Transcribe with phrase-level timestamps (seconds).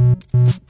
[0.00, 0.69] Thank you.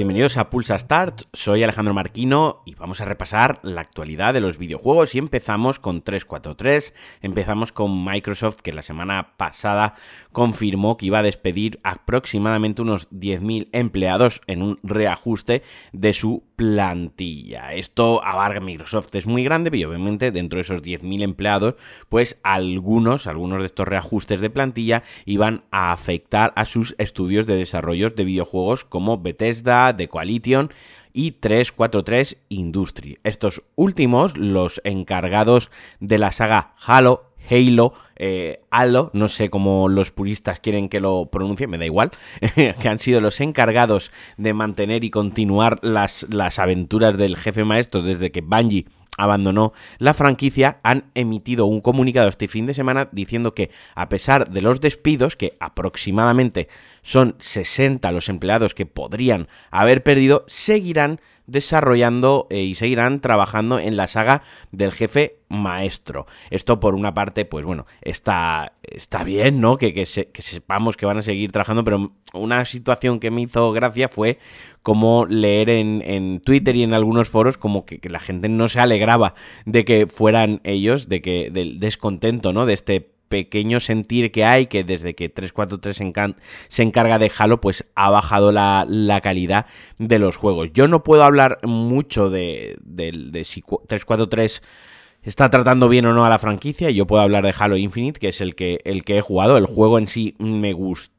[0.00, 4.56] Bienvenidos a Pulsa Start, soy Alejandro Marquino y vamos a repasar la actualidad de los
[4.56, 5.14] videojuegos.
[5.14, 9.96] Y empezamos con 343, empezamos con Microsoft que la semana pasada
[10.32, 17.74] confirmó que iba a despedir aproximadamente unos 10.000 empleados en un reajuste de su plantilla.
[17.74, 21.74] Esto abarca Microsoft, es muy grande, pero obviamente dentro de esos 10.000 empleados,
[22.08, 27.56] pues algunos, algunos de estos reajustes de plantilla iban a afectar a sus estudios de
[27.56, 30.72] desarrollos de videojuegos como Bethesda, The Coalition
[31.12, 33.18] y 343 Industry.
[33.24, 40.10] Estos últimos, los encargados de la saga Halo, Halo, eh, Halo, no sé cómo los
[40.10, 42.10] puristas quieren que lo pronuncie, me da igual,
[42.54, 48.02] que han sido los encargados de mantener y continuar las, las aventuras del jefe maestro
[48.02, 48.86] desde que Bungie
[49.20, 54.50] abandonó la franquicia, han emitido un comunicado este fin de semana diciendo que a pesar
[54.50, 56.68] de los despidos, que aproximadamente
[57.02, 61.20] son 60 los empleados que podrían haber perdido, seguirán
[61.50, 66.26] desarrollando eh, y seguirán trabajando en la saga del jefe maestro.
[66.50, 69.76] Esto por una parte, pues bueno, está, está bien, ¿no?
[69.76, 74.08] Que, que, sepamos que van a seguir trabajando, pero una situación que me hizo gracia
[74.08, 74.38] fue
[74.82, 78.68] como leer en, en Twitter y en algunos foros como que, que, la gente no
[78.68, 79.34] se alegraba
[79.66, 82.64] de que fueran ellos, de que del descontento, ¿no?
[82.64, 86.34] De este pequeño sentir que hay, que desde que 343
[86.68, 89.66] se encarga de Halo, pues ha bajado la, calidad
[89.98, 90.70] de los juegos.
[90.74, 94.62] Yo no puedo hablar mucho de, de, si 343
[95.22, 96.90] está tratando bien o no a la franquicia.
[96.90, 99.56] Yo puedo hablar de Halo Infinite, que es el que, el que he jugado.
[99.56, 101.14] El juego en sí me gustó,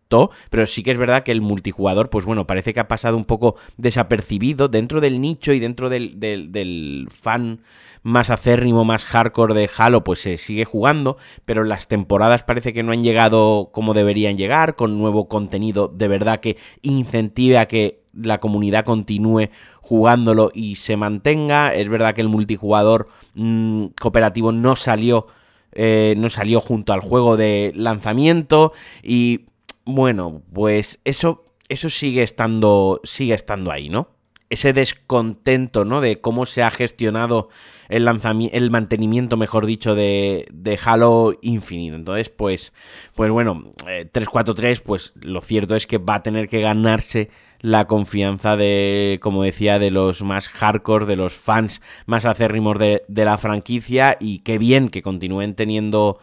[0.49, 3.25] pero sí que es verdad que el multijugador, pues bueno, parece que ha pasado un
[3.25, 7.61] poco desapercibido dentro del nicho y dentro del, fan
[8.03, 12.83] más acérrimo, más hardcore de Halo, pues se sigue jugando, pero las temporadas parece que
[12.83, 18.01] no han llegado como deberían llegar, con nuevo contenido de verdad que incentive a que
[18.13, 19.49] la comunidad continúe
[19.81, 21.73] jugándolo y se mantenga.
[21.73, 25.27] Es verdad que el multijugador mm, cooperativo no salió.
[25.73, 28.73] Eh, no salió junto al juego de lanzamiento.
[29.03, 29.45] Y
[29.91, 31.45] bueno, pues eso.
[31.69, 32.99] Eso sigue estando.
[33.03, 34.09] Sigue estando ahí, ¿no?
[34.51, 36.01] ese descontento, ¿no?
[36.01, 37.47] De cómo se ha gestionado
[37.87, 41.95] el lanzamiento, el mantenimiento, mejor dicho, de, de, Halo Infinite.
[41.95, 42.73] Entonces, pues,
[43.15, 47.29] pues bueno, 343, eh, pues lo cierto es que va a tener que ganarse
[47.61, 53.03] la confianza de, como decía, de los más hardcore, de los fans más acérrimos de,
[53.07, 56.19] de la franquicia y qué bien que continúen teniendo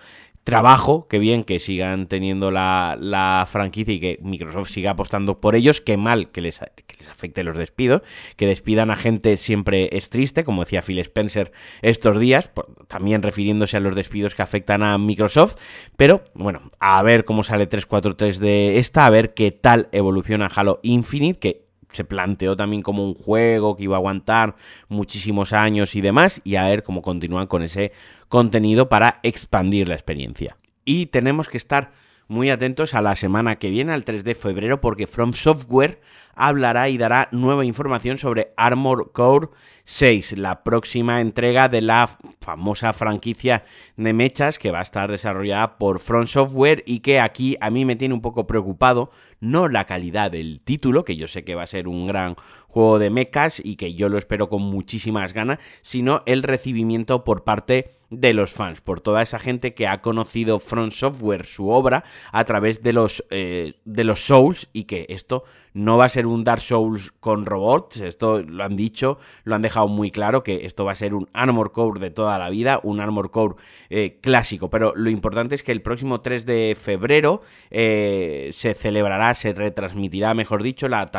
[0.49, 5.83] trabajo, qué bien que sigan teniendo la, franquicia y que Microsoft siga apostando por ellos,
[5.83, 6.63] qué mal que les,
[6.99, 8.01] les afecte los despidos,
[8.37, 12.51] que despidan a gente siempre es triste, como decía Phil Spencer estos días,
[12.87, 15.57] también refiriéndose a los despidos que afectan a Microsoft,
[15.99, 20.81] pero bueno, a ver cómo sale 343 de esta, a ver qué tal evoluciona Halo
[20.83, 24.57] Infinite, que se planteó también como un juego que iba a aguantar
[24.89, 27.93] muchísimos años y demás, y a ver cómo continúan con ese
[28.29, 30.57] contenido para expandir la experiencia.
[30.85, 31.93] Y tenemos que estar
[32.29, 36.01] muy atentos a la semana que viene, al 3 de febrero, porque From Software
[36.39, 39.49] hablará y dará nueva información sobre Armor Core
[39.85, 42.09] 6, la próxima entrega de la
[42.41, 43.65] famosa franquicia
[43.97, 47.85] de mechas que va a estar desarrollada por From Software y que aquí a mí
[47.85, 49.11] me tiene un poco preocupado,
[49.41, 52.37] no la calidad del título, que yo sé que va a ser un gran
[52.69, 57.45] juego de mechas y que yo lo espero con muchísimas ganas, sino el recibimiento por
[57.45, 62.05] parte de los fans, por toda esa gente que ha conocido Front Software, su obra,
[62.33, 65.45] a través de los, eh, de los Souls y que esto
[65.75, 69.63] no va a ser un Dark Souls con robots, esto lo han dicho, lo han
[69.63, 72.81] dejado muy claro, que esto va a ser un Armor Core de toda la vida,
[72.83, 73.57] un Armor Core
[73.91, 79.35] eh, clásico, pero lo importante es que el próximo 3 de febrero eh, se celebrará,
[79.35, 81.11] se retransmitirá, mejor dicho, la,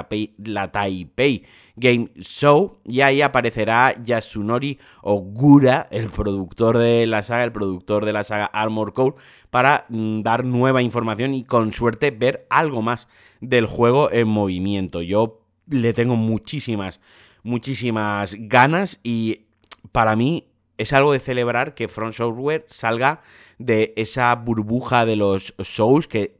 [0.43, 1.45] la Taipei
[1.79, 8.13] Game Show y ahí aparecerá Yasunori Ogura, el productor de la saga, el productor de
[8.13, 9.15] la saga Armor Core,
[9.49, 13.07] para mm, dar nueva información y con suerte ver algo más
[13.41, 15.01] del juego en movimiento.
[15.01, 16.99] Yo le tengo muchísimas,
[17.43, 19.45] muchísimas ganas y
[19.91, 20.45] para mí
[20.77, 23.21] es algo de celebrar que Front Software salga
[23.57, 26.37] de esa burbuja de los shows que,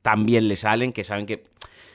[0.00, 1.44] también le salen, que saben que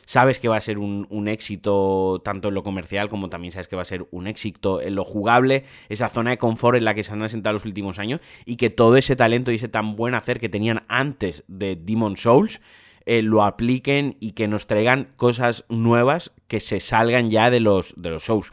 [0.06, 3.76] sabes que va a ser un, éxito tanto en lo comercial como también sabes que
[3.76, 7.04] va a ser un éxito en lo jugable, esa zona de confort en la que
[7.04, 10.14] se han asentado los últimos años y que todo ese talento y ese tan buen
[10.14, 12.62] hacer que tenían antes de Demon Souls
[13.06, 17.94] eh, lo apliquen y que nos traigan cosas nuevas que se salgan ya de los,
[17.98, 18.52] de los shows.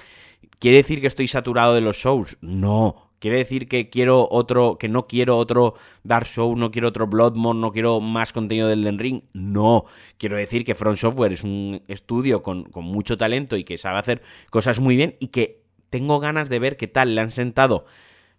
[0.59, 2.37] ¿Quiere decir que estoy saturado de los shows?
[2.41, 7.07] No, Quiere decir que quiero otro, que no quiero otro Dark Souls, no quiero otro
[7.07, 9.23] Bloodborne, no quiero más contenido del Den Ring.
[9.33, 9.85] No,
[10.19, 14.23] quiero decir que Front Software es un estudio con, mucho talento y que sabe hacer
[14.51, 17.85] cosas muy bien y que tengo ganas de ver qué tal le han sentado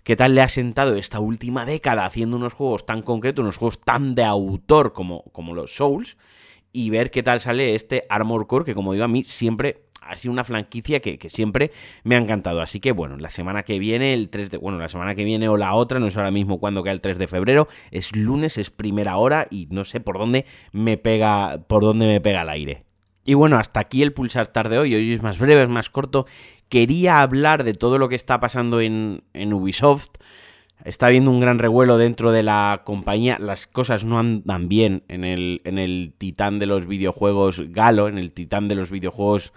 [0.04, 3.80] qué tal le ha sentado esta última década haciendo unos juegos tan concretos, unos juegos
[3.80, 6.18] tan de autor como, como los Souls,
[6.74, 10.18] y ver qué tal sale este Armor Core, que como digo, a mí siempre ha
[10.18, 11.72] sido una franquicia que, siempre
[12.04, 12.62] me ha encantado.
[12.62, 14.58] Así que bueno, la semana que viene, el 3 de.
[14.58, 17.02] Bueno, la semana que viene o la otra, no sé ahora mismo cuándo queda el
[17.02, 17.68] 3 de febrero.
[17.92, 21.60] Es lunes, es primera hora y no sé por dónde me pega.
[21.68, 22.84] por dónde me pega el aire.
[23.26, 24.94] Y bueno, hasta aquí el pulsar tarde hoy.
[24.94, 26.26] Hoy es más breve, es más corto.
[26.70, 30.10] Quería hablar de todo lo que está pasando en, en Ubisoft.
[30.84, 33.38] Está habiendo un gran revuelo dentro de la compañía.
[33.40, 38.18] Las cosas no andan bien en el, en el titán de los videojuegos galo, en
[38.18, 39.54] el titán de los videojuegos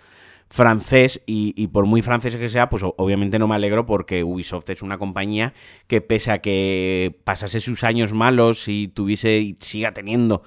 [0.49, 4.83] francés y, por muy francés que sea, pues obviamente no me alegro porque Ubisoft es
[4.83, 5.55] una compañía
[5.87, 10.43] que pese a que pasase sus años malos y tuviese y siga teniendo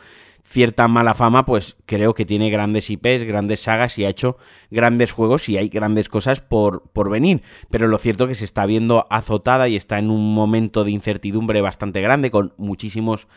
[0.50, 4.38] cierta mala fama, pues creo que tiene grandes IPs, grandes sagas y ha hecho
[4.72, 7.44] grandes juegos y hay grandes cosas por, por venir.
[7.69, 10.92] Pero lo cierto es que se está viendo azotada y está en un momento de
[10.92, 13.28] incertidumbre bastante grande con muchísimos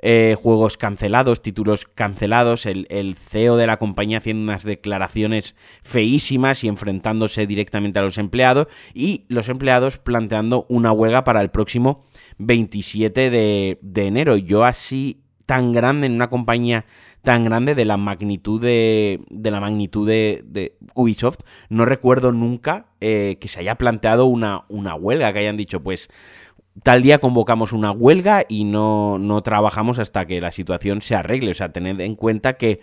[0.00, 6.64] eh, juegos cancelados, títulos cancelados, el, el, CEO de la compañía haciendo unas declaraciones feísimas
[6.64, 12.02] y enfrentándose directamente a los empleados y los empleados planteando una huelga para el próximo
[12.38, 14.38] 27 de, de enero.
[14.38, 15.21] Yo así
[15.52, 16.86] tan grande en una compañía
[17.20, 23.36] tan grande de la magnitud de, de la magnitud de, Ubisoft, no recuerdo nunca eh,
[23.38, 26.08] que se haya planteado una, una huelga, que hayan dicho, pues
[26.82, 31.50] tal día convocamos una huelga y no, no trabajamos hasta que la situación se arregle.
[31.50, 32.80] O sea, tened en cuenta que,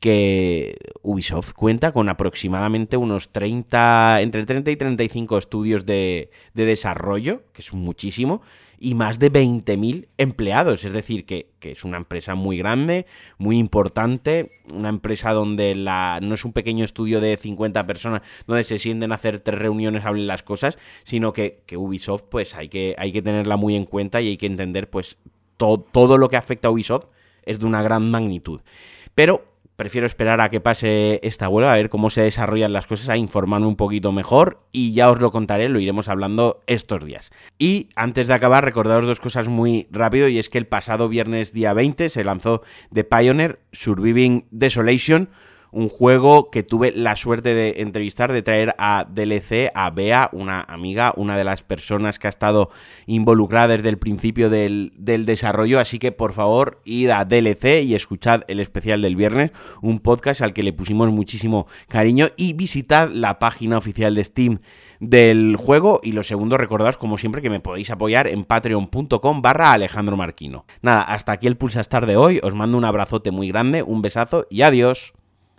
[0.00, 7.42] que Ubisoft cuenta con aproximadamente unos 30, entre 30 y 35 estudios de, de desarrollo,
[7.52, 8.42] que es muchísimo,
[8.78, 10.84] y más de 20.000 empleados.
[10.84, 13.06] Es decir, que, es una empresa muy grande,
[13.38, 18.62] muy importante, una empresa donde la, no es un pequeño estudio de 50 personas donde
[18.62, 22.94] se sienten a hacer tres reuniones, hablen las cosas, sino que, Ubisoft pues hay que,
[22.98, 25.16] hay que tenerla muy en cuenta y hay que entender pues
[25.56, 27.08] todo lo que afecta a Ubisoft
[27.42, 28.60] es de una gran magnitud.
[29.14, 33.08] Pero prefiero esperar a que pase esta huelga, a ver cómo se desarrollan las cosas,
[33.08, 37.30] a informarme un poquito mejor y ya os lo contaré, lo iremos hablando estos días.
[37.58, 41.52] Y antes de acabar, recordaros dos cosas muy rápido y es que el pasado viernes
[41.52, 42.62] día 20 se lanzó
[42.92, 45.28] The Pioneer Surviving Desolation,
[45.72, 50.62] un juego que tuve la suerte de entrevistar, de traer a DLC, a Bea, una
[50.62, 52.70] amiga, una de las personas que ha estado
[53.06, 58.42] involucrada desde el principio del, desarrollo, así que por favor id a DLC y escuchad
[58.48, 59.50] el especial del viernes,
[59.82, 64.60] un podcast al que le pusimos muchísimo cariño y visitad la página oficial de Steam
[65.00, 69.72] del juego y lo segundo recordaos como siempre que me podéis apoyar en patreon.com barra
[69.72, 70.64] Alejandro Marquino.
[70.82, 74.46] Nada, hasta aquí el Pulsastar de hoy, os mando un abrazote muy grande, un besazo
[74.50, 75.12] y adiós.